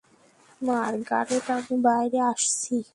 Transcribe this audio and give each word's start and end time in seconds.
Margaret, 0.61 1.45
আমি 1.51 1.75
বাইরে 1.81 2.19
আসছি। 2.31 2.75